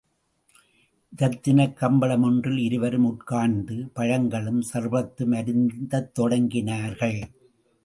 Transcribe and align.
இரத்தினக் 1.17 1.77
கம்பளமொன்றில் 1.81 2.57
இருவரும் 2.57 3.05
உட்கார்ந்து, 3.05 3.89
பழங்களும் 3.93 4.63
சர்பத்தும் 4.73 5.35
அருந்தத் 5.35 6.19
தொடங்கினார்கள். 6.19 7.21